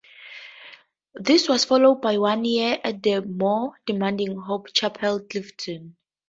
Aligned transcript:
This 1.13 1.47
was 1.47 1.63
followed 1.65 2.01
by 2.01 2.17
one 2.17 2.43
year 2.43 2.79
at 2.83 3.03
the 3.03 3.21
more 3.21 3.79
demanding 3.85 4.35
Hope 4.35 4.73
Chapel, 4.73 5.19
Clifton. 5.19 5.95